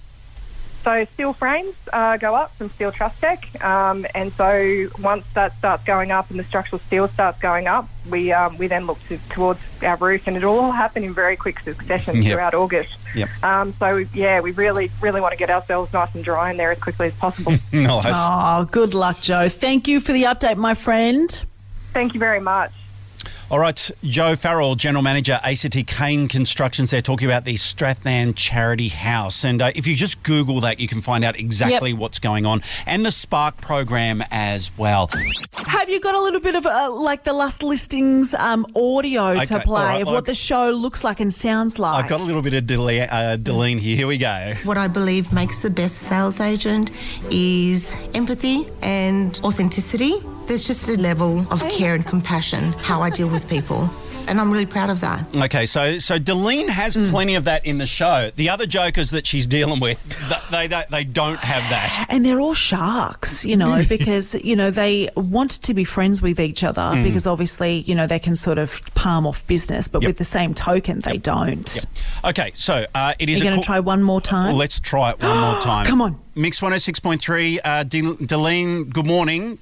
So 0.89 1.05
steel 1.05 1.35
frames 1.35 1.75
uh, 1.93 2.17
go 2.17 2.35
up 2.35 2.51
from 2.57 2.71
Steel 2.71 2.91
Trust 2.91 3.21
Tech, 3.21 3.63
um, 3.63 4.07
and 4.15 4.33
so 4.33 4.89
once 5.01 5.27
that 5.35 5.55
starts 5.59 5.85
going 5.85 6.11
up 6.11 6.31
and 6.31 6.39
the 6.39 6.45
structural 6.45 6.79
steel 6.79 7.09
starts 7.09 7.39
going 7.41 7.67
up, 7.67 7.87
we 8.11 8.33
um, 8.33 8.57
we 8.57 8.69
then 8.69 8.87
look 8.87 8.99
to, 9.09 9.19
towards 9.29 9.61
our 9.83 9.97
roof, 9.97 10.27
and 10.27 10.35
it'll 10.39 10.59
all 10.59 10.73
happen 10.73 11.05
in 11.05 11.13
very 11.13 11.37
quick 11.37 11.61
succession 11.61 12.23
Yep. 12.23 12.33
throughout 12.33 12.55
August. 12.55 12.97
Yep. 13.15 13.29
Um, 13.43 13.75
so 13.79 13.97
yeah, 14.15 14.41
we 14.41 14.53
really 14.53 14.91
really 15.03 15.21
want 15.21 15.33
to 15.33 15.37
get 15.37 15.51
ourselves 15.51 15.93
nice 15.93 16.15
and 16.15 16.25
dry 16.25 16.53
in 16.53 16.57
there 16.57 16.73
as 16.73 16.79
quickly 16.79 17.09
as 17.09 17.17
possible. 17.17 17.53
Nice. 17.71 18.05
Oh, 18.07 18.67
good 18.71 18.95
luck, 18.95 19.21
Jo. 19.21 19.51
Thank 19.51 19.89
you 19.89 20.01
for 20.01 20.15
the 20.15 20.23
update, 20.23 20.57
my 20.57 20.73
friend. 20.73 21.29
Thank 21.93 22.15
you 22.15 22.19
very 22.19 22.41
much. 22.41 22.73
All 23.51 23.59
right, 23.59 23.91
Jo 24.05 24.37
Farrell, 24.37 24.75
General 24.75 25.03
Manager, 25.03 25.41
ACT 25.43 25.87
Kane 25.87 26.29
Constructions. 26.29 26.91
They're 26.91 27.01
talking 27.01 27.27
about 27.27 27.47
the 27.47 27.55
Strathnairn 27.55 28.35
Charity 28.37 28.89
House. 28.89 29.43
And 29.43 29.63
uh, 29.63 29.73
if 29.75 29.87
you 29.87 29.97
just 29.97 30.23
Google 30.23 30.61
that, 30.61 30.79
you 30.79 30.87
can 30.87 31.01
find 31.01 31.25
out 31.25 31.39
exactly 31.39 31.91
Yep. 31.93 31.99
what's 31.99 32.19
going 32.19 32.45
on 32.45 32.61
and 32.87 33.07
the 33.07 33.11
Spark 33.11 33.59
program 33.63 34.23
as 34.31 34.71
well. 34.77 35.09
Have 35.67 35.89
you 35.89 35.99
got 35.99 36.15
a 36.15 36.21
little 36.21 36.41
bit 36.41 36.57
of 36.57 36.67
uh, 36.67 36.91
like 36.93 37.25
the 37.25 37.33
last 37.33 37.63
listings 37.63 38.35
um, 38.35 38.67
audio 38.77 39.29
Okay, 39.29 39.47
to 39.47 39.61
play 39.61 39.81
all 39.81 39.87
right, 39.87 40.03
of 40.03 40.07
well, 40.09 40.17
what 40.17 40.27
the 40.27 40.35
show 40.35 40.69
looks 40.71 41.03
like 41.03 41.19
and 41.19 41.33
sounds 41.33 41.79
like? 41.79 42.05
I've 42.05 42.11
got 42.11 42.21
a 42.21 42.25
little 42.25 42.43
bit 42.43 42.53
of 42.53 42.67
Dele- 42.67 43.01
uh, 43.09 43.37
D'Leanne 43.37 43.79
here. 43.79 43.97
Here 43.97 44.07
we 44.07 44.19
go. 44.19 44.53
What 44.65 44.77
I 44.77 44.89
believe 44.89 45.33
makes 45.33 45.63
the 45.63 45.71
best 45.71 45.97
sales 46.01 46.39
agent 46.41 46.91
is 47.31 47.97
empathy 48.13 48.69
and 48.83 49.41
authenticity. 49.43 50.13
There's 50.49 50.67
just 50.67 50.89
a 50.89 50.99
level 51.01 51.41
of 51.53 51.63
care 51.71 51.95
and 51.95 52.05
compassion 52.07 52.73
how 52.75 53.03
I 53.03 53.11
deal 53.11 53.29
with 53.29 53.49
people. 53.49 53.89
And 54.29 54.39
I'm 54.39 54.51
really 54.53 54.67
proud 54.67 54.91
of 54.91 55.01
that. 55.01 55.25
Okay, 55.37 55.65
so 55.65 55.97
so 55.99 56.19
D'Leanne 56.19 56.69
has 56.69 56.95
Hmm. 56.97 57.05
plenty 57.07 57.35
of 57.35 57.45
that 57.45 57.65
in 57.65 57.79
the 57.79 57.87
show. 57.87 58.31
The 58.37 58.51
other 58.51 58.67
jokers 58.67 59.09
that 59.11 59.27
she's 59.27 59.47
dealing 59.47 59.81
with, 59.81 60.05
they 60.51 60.67
they, 60.67 60.85
they 60.91 61.05
don't 61.05 61.39
have 61.43 61.63
that. 61.71 62.05
and 62.11 62.27
they're 62.27 62.39
all 62.41 62.53
sharks, 62.53 63.43
you 63.47 63.57
know, 63.57 63.83
because 63.89 64.35
you 64.35 64.55
know 64.55 64.71
they 64.71 65.09
want 65.17 65.53
to 65.63 65.73
be 65.73 65.85
friends 65.85 66.21
with 66.21 66.39
each 66.41 66.63
other 66.63 66.91
because 67.03 67.27
obviously 67.27 67.79
you 67.87 67.95
know 67.95 68.07
they 68.07 68.19
can 68.19 68.37
sort 68.37 68.59
of 68.59 68.83
palm 68.95 69.27
off 69.27 69.47
business, 69.47 69.89
but 69.89 70.03
Yep. 70.03 70.09
with 70.11 70.19
the 70.19 70.25
same 70.27 70.53
token 70.53 71.01
they 71.01 71.17
don't. 71.17 71.87
Okay, 72.23 72.53
so 72.55 72.85
uh, 72.95 73.15
it 73.19 73.31
is. 73.31 73.39
You're 73.39 73.47
a 73.47 73.51
going 73.51 73.61
to 73.63 73.67
co- 73.67 73.73
try 73.73 73.81
one 73.81 74.03
more 74.03 74.21
time. 74.21 74.55
Let's 74.57 74.79
try 74.79 75.11
it 75.13 75.23
one 75.23 75.41
more 75.41 75.59
time. 75.63 75.87
Come 75.87 76.03
on. 76.03 76.19
Mix 76.35 76.61
106.3. 76.61 77.59
Uh, 77.65 77.83
De- 77.85 78.27
D'Leanne, 78.27 78.85
good 78.91 79.07
morning. 79.07 79.59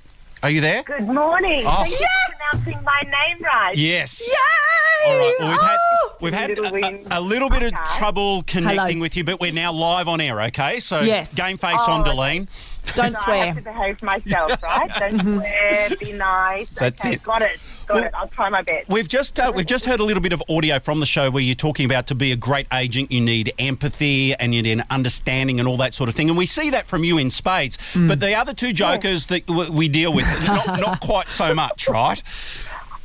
Are 0.46 0.50
you 0.50 0.60
there? 0.60 0.84
Good 0.84 1.08
morning. 1.08 1.64
Oh. 1.66 1.82
Thank 1.82 1.90
you 1.90 2.06
for 2.28 2.36
pronouncing 2.52 2.84
my 2.84 3.00
name 3.02 3.42
right. 3.42 3.76
Yes. 3.76 4.22
Yay! 4.28 5.10
All 5.12 5.18
right. 5.18 5.34
Well, 5.40 5.48
we've 5.50 5.60
had 5.60 5.76
Oh! 5.80 6.16
we've 6.20 6.34
had 6.34 6.48
Little 6.50 6.66
a, 6.76 7.16
a, 7.16 7.18
a 7.18 7.20
little 7.20 7.50
bit 7.50 7.64
of 7.64 7.72
Okay. 7.72 7.82
trouble 7.98 8.44
connecting 8.44 8.98
Hello. 8.98 9.00
with 9.00 9.16
you, 9.16 9.24
but 9.24 9.40
we're 9.40 9.50
now 9.50 9.72
live 9.72 10.06
on 10.06 10.20
air. 10.20 10.40
Okay, 10.42 10.78
so 10.78 11.00
Yes. 11.00 11.34
game 11.34 11.58
face 11.58 11.80
Oh, 11.80 11.92
on, 11.94 12.00
okay. 12.02 12.12
D'Leanne. 12.12 12.48
Don't 12.94 13.14
So 13.16 13.20
I 13.22 13.24
swear. 13.24 13.46
have 13.46 13.56
to 13.56 13.62
behave 13.62 14.02
myself, 14.04 14.62
right? 14.62 14.88
Don't 15.00 15.20
swear, 15.20 15.88
be 15.98 16.12
nice. 16.12 16.68
That's 16.76 17.04
okay, 17.04 17.14
it. 17.16 17.24
Got 17.24 17.42
it. 17.42 17.58
Got 17.86 17.94
Well- 17.94 18.04
it. 18.04 18.12
I'll 18.14 18.28
try 18.28 18.48
my 18.48 18.62
best. 18.62 18.88
We've 18.88 19.08
just 19.08 19.38
uh, 19.38 19.52
we've 19.54 19.66
just 19.66 19.84
heard 19.86 20.00
a 20.00 20.04
little 20.04 20.22
bit 20.22 20.32
of 20.32 20.42
audio 20.48 20.78
from 20.78 21.00
the 21.00 21.06
show 21.06 21.30
where 21.30 21.42
you're 21.42 21.54
talking 21.54 21.86
about 21.86 22.06
to 22.08 22.14
be 22.14 22.32
a 22.32 22.36
great 22.36 22.66
agent, 22.72 23.12
you 23.12 23.20
need 23.20 23.52
empathy 23.58 24.34
and 24.34 24.54
you 24.54 24.62
need 24.62 24.82
understanding 24.90 25.58
and 25.60 25.68
all 25.68 25.76
that 25.78 25.94
sort 25.94 26.08
of 26.08 26.14
thing, 26.14 26.28
and 26.28 26.36
we 26.38 26.46
see 26.46 26.70
that 26.70 26.86
from 26.86 27.04
you 27.04 27.18
in 27.18 27.30
spades. 27.30 27.78
But 27.94 28.20
the 28.20 28.34
other 28.34 28.54
two 28.54 28.72
jokers 28.72 29.26
that 29.26 29.46
w- 29.46 29.72
we 29.72 29.88
deal 29.88 30.12
with, 30.12 30.24
not, 30.46 30.66
not 30.80 31.00
quite 31.00 31.30
so 31.30 31.54
much, 31.54 31.88
right? 31.88 32.22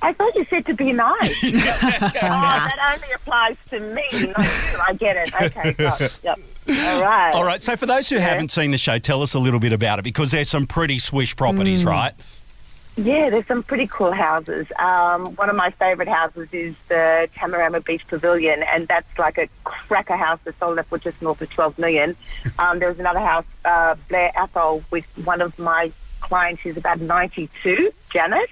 I 0.03 0.13
thought 0.13 0.33
you 0.33 0.45
said 0.49 0.65
to 0.65 0.73
be 0.73 0.91
nice. 0.91 1.43
oh, 1.43 1.51
that 1.51 2.93
only 2.95 3.13
applies 3.13 3.55
to 3.69 3.79
me, 3.79 4.03
not 4.11 4.39
you. 4.39 4.79
I 4.87 4.93
get 4.97 5.15
it. 5.17 5.33
Okay, 5.41 5.73
got 5.73 6.01
it. 6.01 6.15
Yep. 6.23 6.39
All 6.69 7.01
right. 7.03 7.31
All 7.33 7.43
right. 7.43 7.61
So 7.61 7.75
for 7.75 7.85
those 7.85 8.09
who 8.09 8.17
haven't 8.17 8.49
seen 8.51 8.71
the 8.71 8.77
show, 8.77 8.97
tell 8.97 9.21
us 9.21 9.33
a 9.33 9.39
little 9.39 9.59
bit 9.59 9.73
about 9.73 9.99
it 9.99 10.03
because 10.03 10.31
there's 10.31 10.49
some 10.49 10.65
pretty 10.67 10.99
swish 10.99 11.35
properties, 11.35 11.83
right? 11.85 12.13
Yeah, 13.01 13.31
there's 13.31 13.47
some 13.47 13.63
pretty 13.63 13.87
cool 13.87 14.11
houses. 14.11 14.67
Um, 14.77 15.35
one 15.35 15.49
of 15.49 15.55
my 15.55 15.71
favourite 15.71 16.07
houses 16.07 16.47
is 16.51 16.75
the 16.87 17.27
Tamarama 17.35 17.83
Beach 17.83 18.05
Pavilion, 18.07 18.61
and 18.61 18.87
that's 18.87 19.17
like 19.17 19.39
a 19.39 19.49
cracker 19.63 20.15
house 20.15 20.39
that 20.43 20.59
sold 20.59 20.77
up 20.77 20.85
for 20.85 20.99
just 20.99 21.19
north 21.19 21.41
of 21.41 21.49
12 21.49 21.79
million. 21.79 22.15
Um, 22.59 22.77
there 22.77 22.89
was 22.89 22.99
another 22.99 23.19
house, 23.19 23.45
uh, 23.65 23.95
Blair 24.07 24.31
Athol, 24.35 24.83
with 24.91 25.05
one 25.25 25.41
of 25.41 25.57
my 25.57 25.91
clients. 26.19 26.61
She's 26.61 26.77
about 26.77 26.99
92, 26.99 27.91
Janet, 28.11 28.49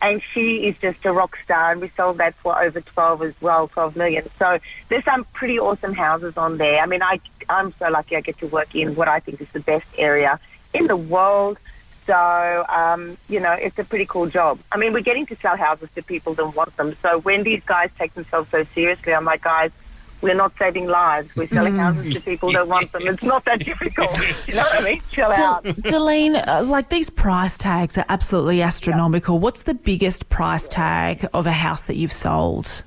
and 0.00 0.22
she 0.32 0.66
is 0.66 0.78
just 0.78 1.04
a 1.04 1.12
rock 1.12 1.36
star, 1.44 1.72
and 1.72 1.80
we 1.80 1.90
sold 1.94 2.18
that 2.18 2.34
for 2.36 2.58
over 2.62 2.80
12 2.80 3.22
as 3.22 3.34
well, 3.42 3.68
12 3.68 3.96
million. 3.96 4.26
So 4.38 4.58
there's 4.88 5.04
some 5.04 5.24
pretty 5.34 5.58
awesome 5.58 5.92
houses 5.92 6.38
on 6.38 6.56
there. 6.56 6.80
I 6.80 6.86
mean, 6.86 7.02
I, 7.02 7.20
I'm 7.50 7.74
so 7.78 7.88
lucky 7.88 8.16
I 8.16 8.22
get 8.22 8.38
to 8.38 8.46
work 8.46 8.74
in 8.74 8.94
what 8.94 9.08
I 9.08 9.20
think 9.20 9.42
is 9.42 9.48
the 9.52 9.60
best 9.60 9.86
area 9.98 10.40
in 10.72 10.86
the 10.86 10.96
world. 10.96 11.58
So, 12.06 12.64
um, 12.68 13.16
you 13.28 13.40
know, 13.40 13.52
it's 13.52 13.78
a 13.78 13.84
pretty 13.84 14.06
cool 14.06 14.26
job. 14.26 14.58
I 14.72 14.76
mean, 14.78 14.92
we're 14.92 15.00
getting 15.02 15.26
to 15.26 15.36
sell 15.36 15.56
houses 15.56 15.88
to 15.94 16.02
people 16.02 16.34
that 16.34 16.46
want 16.56 16.76
them. 16.76 16.96
So 17.02 17.20
when 17.20 17.42
these 17.42 17.62
guys 17.64 17.90
take 17.98 18.14
themselves 18.14 18.50
so 18.50 18.64
seriously, 18.74 19.12
I'm 19.14 19.24
like, 19.24 19.42
guys, 19.42 19.70
we're 20.22 20.34
not 20.34 20.52
saving 20.58 20.86
lives. 20.86 21.34
We're 21.34 21.46
selling 21.46 21.76
houses 21.76 22.14
to 22.14 22.20
people 22.20 22.52
that 22.52 22.68
want 22.68 22.92
them. 22.92 23.02
It's 23.04 23.22
not 23.22 23.44
that 23.46 23.64
difficult. 23.64 24.10
You 24.46 24.54
know 24.54 24.62
what 24.62 24.80
I 24.80 24.84
mean? 24.84 25.02
Chill 25.10 25.30
out. 25.30 25.64
D'Leanne, 25.64 26.36
uh, 26.36 26.64
like 26.66 26.88
these 26.88 27.08
price 27.08 27.56
tags 27.56 27.96
are 27.96 28.04
absolutely 28.08 28.62
astronomical. 28.62 29.38
What's 29.38 29.62
the 29.62 29.74
biggest 29.74 30.28
price 30.28 30.68
tag 30.68 31.26
of 31.32 31.46
a 31.46 31.52
house 31.52 31.82
that 31.82 31.96
you've 31.96 32.12
sold? 32.12 32.82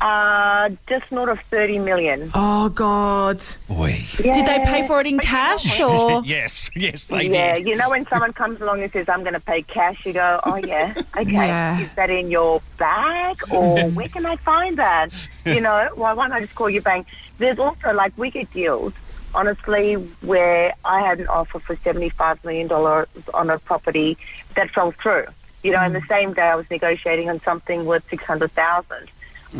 Uh, 0.00 0.68
just 0.86 1.10
north 1.10 1.30
of 1.30 1.40
30 1.46 1.78
million. 1.78 2.30
Oh 2.34 2.68
God! 2.68 3.42
Oi. 3.70 4.04
Did 4.16 4.46
they 4.46 4.58
pay 4.66 4.86
for 4.86 5.00
it 5.00 5.06
in 5.06 5.18
cash 5.18 5.80
or? 5.80 6.22
Yes, 6.26 6.70
yes, 6.74 7.06
they 7.06 7.28
yeah, 7.28 7.54
did. 7.54 7.64
Yeah, 7.66 7.70
you 7.72 7.76
know 7.78 7.88
when 7.88 8.06
someone 8.06 8.32
comes 8.32 8.60
along 8.60 8.82
and 8.82 8.92
says, 8.92 9.08
I'm 9.08 9.22
going 9.22 9.34
to 9.34 9.40
pay 9.40 9.62
cash, 9.62 10.04
you 10.04 10.12
go, 10.12 10.40
oh, 10.44 10.56
yeah, 10.56 10.92
okay. 11.16 11.30
Yeah. 11.32 11.80
Is 11.80 11.88
that 11.94 12.10
in 12.10 12.30
your 12.30 12.60
bag 12.78 13.36
or 13.52 13.80
where 13.90 14.08
can 14.08 14.26
I 14.26 14.36
find 14.36 14.76
that? 14.78 15.28
You 15.46 15.60
know, 15.60 15.88
why, 15.94 16.12
why 16.12 16.28
don't 16.28 16.36
I 16.36 16.40
just 16.40 16.54
call 16.54 16.68
your 16.68 16.82
bank? 16.82 17.06
There's 17.38 17.58
also 17.58 17.92
like 17.92 18.16
we 18.18 18.30
get 18.30 18.52
deals, 18.52 18.92
honestly, 19.34 19.94
where 19.94 20.74
I 20.84 21.00
had 21.00 21.20
an 21.20 21.28
offer 21.28 21.58
for 21.58 21.76
$75 21.76 22.44
million 22.44 22.70
on 22.70 23.50
a 23.50 23.58
property 23.60 24.18
that 24.56 24.70
fell 24.70 24.92
through. 24.92 25.26
You 25.62 25.72
know, 25.72 25.78
and 25.78 25.94
the 25.94 26.02
same 26.08 26.32
day 26.32 26.42
I 26.42 26.54
was 26.54 26.68
negotiating 26.70 27.28
on 27.28 27.40
something 27.40 27.86
worth 27.86 28.08
600000 28.10 29.08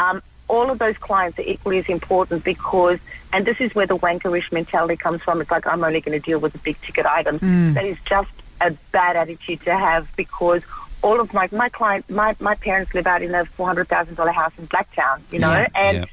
um, 0.00 0.23
all 0.49 0.71
of 0.71 0.79
those 0.79 0.97
clients 0.99 1.38
are 1.38 1.43
equally 1.43 1.79
as 1.79 1.87
important 1.87 2.45
because, 2.45 2.99
and 3.33 3.45
this 3.45 3.61
is 3.61 3.75
where 3.75 3.87
the 3.87 3.97
wankerish 3.97 4.53
mentality 4.53 4.97
comes 4.97 5.23
from. 5.23 5.41
It's 5.41 5.50
like 5.50 5.67
I'm 5.67 5.83
only 5.83 6.00
going 6.00 6.21
to 6.21 6.25
deal 6.25 6.38
with 6.38 6.53
the 6.53 6.59
big 6.59 6.81
ticket 6.83 7.07
items. 7.07 7.41
That 7.75 7.85
is 7.85 7.99
just 8.05 8.31
a 8.61 8.71
bad 8.93 9.17
attitude 9.17 9.61
to 9.62 9.76
have 9.76 10.09
because 10.17 10.62
all 11.03 11.21
of 11.21 11.33
my 11.35 11.49
my 11.53 11.69
client, 11.69 12.09
my 12.09 12.35
my 12.41 12.55
parents 12.55 12.95
live 12.95 13.07
out 13.07 13.23
in 13.23 13.35
a 13.35 13.45
four 13.45 13.67
hundred 13.67 13.88
thousand 13.88 14.15
dollar 14.15 14.33
house 14.33 14.53
in 14.59 14.67
Blacktown, 14.69 15.21
you 15.33 15.38
know, 15.41 15.50
Yeah, 15.50 15.69
and. 15.75 15.97
yeah. 15.99 16.05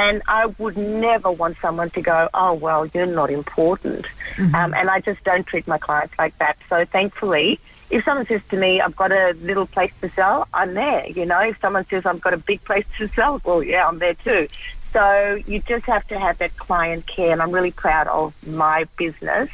And 0.00 0.22
I 0.28 0.46
would 0.46 0.76
never 0.76 1.28
want 1.28 1.56
someone 1.60 1.90
to 1.90 2.00
go, 2.00 2.28
oh, 2.32 2.52
well, 2.52 2.86
you're 2.86 3.04
not 3.04 3.30
important. 3.32 4.06
Um, 4.38 4.72
and 4.72 4.88
I 4.88 5.00
just 5.00 5.24
don't 5.24 5.44
treat 5.44 5.66
my 5.66 5.78
clients 5.78 6.14
like 6.16 6.38
that. 6.38 6.56
So 6.68 6.84
thankfully, 6.84 7.58
if 7.90 8.04
someone 8.04 8.26
says 8.26 8.42
to 8.50 8.56
me, 8.56 8.80
I've 8.80 8.96
got 8.96 9.12
a 9.12 9.32
little 9.40 9.66
place 9.66 9.92
to 10.00 10.10
sell, 10.10 10.46
I'm 10.52 10.74
there. 10.74 11.06
You 11.06 11.24
know, 11.26 11.40
if 11.40 11.60
someone 11.60 11.86
says, 11.86 12.04
I've 12.04 12.20
got 12.20 12.34
a 12.34 12.38
big 12.38 12.62
place 12.64 12.84
to 12.98 13.08
sell, 13.08 13.40
well, 13.44 13.62
yeah, 13.62 13.86
I'm 13.86 13.98
there 13.98 14.14
too. 14.14 14.48
So 14.92 15.40
you 15.46 15.60
just 15.60 15.86
have 15.86 16.06
to 16.08 16.18
have 16.18 16.38
that 16.38 16.56
client 16.56 17.06
care. 17.06 17.32
And 17.32 17.42
I'm 17.42 17.50
really 17.50 17.70
proud 17.70 18.08
of 18.08 18.34
my 18.46 18.84
business 18.96 19.50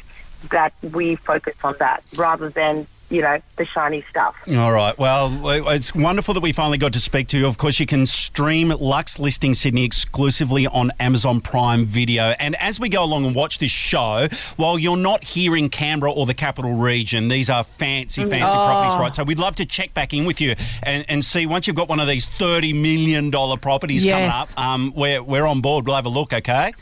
that 0.51 0.73
we 0.81 1.15
focus 1.15 1.55
on 1.63 1.75
that 1.79 2.03
rather 2.17 2.49
than, 2.49 2.87
you 3.09 3.21
know, 3.21 3.39
the 3.57 3.65
shiny 3.65 4.03
stuff. 4.09 4.35
All 4.55 4.71
right. 4.71 4.97
Well, 4.97 5.49
it's 5.69 5.93
wonderful 5.93 6.33
that 6.33 6.41
we 6.41 6.51
finally 6.51 6.77
got 6.77 6.93
to 6.93 6.99
speak 6.99 7.27
to 7.29 7.37
you. 7.37 7.45
Of 7.45 7.57
course, 7.57 7.79
you 7.79 7.85
can 7.85 8.05
stream 8.05 8.69
Luxe 8.69 9.19
Listing 9.19 9.53
Sydney 9.53 9.83
exclusively 9.83 10.65
on 10.65 10.91
Amazon 10.99 11.39
Prime 11.39 11.85
Video. 11.85 12.33
And 12.39 12.55
as 12.55 12.79
we 12.79 12.89
go 12.89 13.03
along 13.03 13.25
and 13.25 13.35
watch 13.35 13.59
this 13.59 13.71
show, 13.71 14.27
while 14.57 14.79
you're 14.79 14.97
not 14.97 15.23
here 15.23 15.55
in 15.55 15.69
Canberra 15.69 16.11
or 16.11 16.25
the 16.25 16.33
capital 16.33 16.73
region, 16.73 17.27
these 17.27 17.49
are 17.49 17.63
fancy, 17.63 18.25
fancy 18.25 18.55
properties, 18.55 18.97
right? 18.97 19.15
So 19.15 19.23
we'd 19.23 19.39
love 19.39 19.55
to 19.57 19.65
check 19.65 19.93
back 19.93 20.13
in 20.13 20.25
with 20.25 20.41
you 20.41 20.55
and, 20.81 21.05
and 21.07 21.23
see 21.23 21.45
once 21.45 21.67
you've 21.67 21.75
got 21.75 21.87
one 21.87 21.99
of 21.99 22.07
these 22.07 22.27
$30 22.27 22.79
million 22.81 23.31
properties 23.59 24.03
coming 24.03 24.29
up, 24.29 24.47
um, 24.57 24.93
we're, 24.95 25.21
we're 25.21 25.45
on 25.45 25.61
board. 25.61 25.85
We'll 25.85 25.95
have 25.95 26.05
a 26.05 26.09
look, 26.09 26.33
okay? 26.33 26.73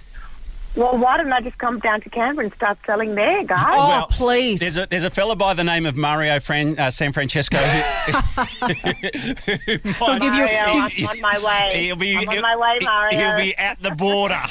Well, 0.75 0.97
why 0.97 1.17
don't 1.17 1.31
I 1.31 1.39
just 1.41 1.57
come 1.59 1.77
down 1.79 2.01
to 2.01 2.09
Canberra 2.09 2.45
and 2.47 2.55
start 2.55 2.79
selling 2.85 3.13
there, 3.13 3.43
guys? 3.43 3.63
Oh, 3.71 3.87
Well, 3.89 4.07
please! 4.07 4.59
There's 4.59 4.75
a 4.77 4.87
there's 4.87 5.03
a 5.03 5.11
fella 5.11 5.35
by 5.35 5.53
the 5.53 5.63
name 5.63 5.85
of 5.85 5.95
Mario 5.95 6.39
Fran, 6.39 6.79
uh, 6.79 6.89
San 6.89 7.11
Francesco 7.13 7.57
who, 7.57 7.63
who 8.13 9.79
might- 9.99 10.19
give 10.19 10.33
you- 10.33 10.45
Mario, 10.45 10.87
give- 10.89 11.07
I'm 11.09 11.09
on 11.09 11.21
my 11.21 11.39
way. 11.45 11.71
He'll 11.85 11.95
be, 11.95 12.15
I'm 12.17 12.27
on 12.27 12.33
he'll- 12.33 12.41
my 12.41 12.55
way, 12.55 12.77
Mario. 12.83 13.19
He'll 13.19 13.37
be 13.37 13.55
at 13.57 13.79
the 13.81 13.91
border. 13.91 14.41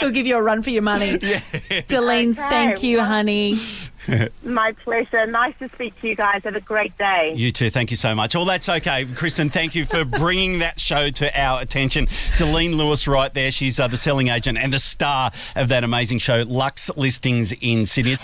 They'll 0.00 0.10
give 0.10 0.26
you 0.26 0.36
a 0.36 0.42
run 0.42 0.62
for 0.62 0.70
your 0.70 0.82
money. 0.82 1.16
D'Leanne, 1.88 2.32
Okay, 2.32 2.42
thank 2.48 2.82
you, 2.82 2.98
well- 2.98 3.06
honey. 3.06 3.54
My 4.44 4.72
pleasure. 4.72 5.26
Nice 5.26 5.54
to 5.58 5.68
speak 5.70 6.00
to 6.00 6.08
you 6.08 6.16
guys. 6.16 6.42
Have 6.44 6.56
a 6.56 6.60
great 6.60 6.96
day. 6.98 7.32
you 7.36 7.52
too. 7.52 7.70
Thank 7.70 7.90
you 7.90 7.96
so 7.96 8.14
much. 8.14 8.34
Well, 8.34 8.44
that's 8.44 8.68
okay, 8.68 9.04
Kristen. 9.14 9.50
Thank 9.50 9.74
you 9.74 9.84
for 9.84 10.04
bringing 10.04 10.58
that 10.60 10.80
show 10.80 11.10
to 11.10 11.40
our 11.40 11.60
attention. 11.60 12.08
D'Leanne 12.38 12.76
Lewis, 12.76 13.06
right 13.06 13.32
there. 13.32 13.50
She's 13.50 13.78
uh, 13.78 13.88
the 13.88 13.96
selling 13.96 14.28
agent 14.28 14.58
and 14.58 14.72
the 14.72 14.78
star 14.78 15.30
of 15.56 15.68
that 15.68 15.84
amazing 15.84 16.18
show, 16.18 16.44
Luxe 16.46 16.90
Listings 16.96 17.52
in 17.60 17.86
Sydney. 17.86 18.16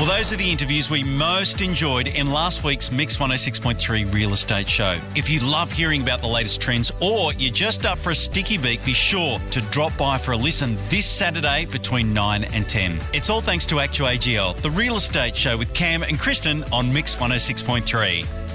Well, 0.00 0.08
those 0.08 0.32
are 0.32 0.36
the 0.36 0.50
interviews 0.50 0.88
we 0.88 1.04
most 1.04 1.60
enjoyed 1.60 2.08
in 2.08 2.32
last 2.32 2.64
week's 2.64 2.90
Mix 2.90 3.18
106.3 3.18 4.10
Real 4.10 4.32
Estate 4.32 4.66
Show. 4.66 4.98
If 5.14 5.28
you 5.28 5.40
love 5.40 5.70
hearing 5.70 6.00
about 6.00 6.22
the 6.22 6.26
latest 6.26 6.58
trends 6.62 6.90
or 7.00 7.34
you're 7.34 7.52
just 7.52 7.84
up 7.84 7.98
for 7.98 8.08
a 8.08 8.14
sticky 8.14 8.56
beak, 8.56 8.82
be 8.82 8.94
sure 8.94 9.38
to 9.50 9.60
drop 9.68 9.94
by 9.98 10.16
for 10.16 10.32
a 10.32 10.38
listen 10.38 10.78
this 10.88 11.04
Saturday 11.04 11.66
between 11.66 12.14
9 12.14 12.44
and 12.44 12.66
10. 12.66 12.98
It's 13.12 13.28
all 13.28 13.42
thanks 13.42 13.66
to 13.66 13.74
ActewAGL, 13.74 14.56
the 14.62 14.70
real 14.70 14.96
estate 14.96 15.36
show 15.36 15.58
with 15.58 15.74
Cam 15.74 16.02
and 16.02 16.18
Kristen 16.18 16.64
on 16.72 16.90
Mix 16.90 17.16
106.3. 17.16 18.49